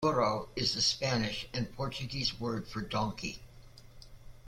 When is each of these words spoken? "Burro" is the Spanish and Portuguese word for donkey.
"Burro" 0.03 0.49
is 0.55 0.73
the 0.73 0.81
Spanish 0.81 1.47
and 1.53 1.71
Portuguese 1.75 2.39
word 2.39 2.67
for 2.67 2.81
donkey. 2.81 3.39